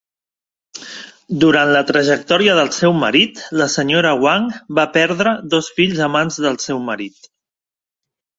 Durant 1.43 1.73
la 1.75 1.83
trajectòria 1.91 2.55
del 2.59 2.71
seu 2.77 2.95
marit, 3.01 3.43
la 3.61 3.67
senyora 3.75 4.15
Wang 4.25 4.49
va 4.81 4.87
perdre 4.97 5.35
dos 5.53 5.71
fills 5.77 6.03
a 6.09 6.09
mans 6.17 6.41
del 6.49 6.59
seu 6.67 6.83
marit. 6.91 7.31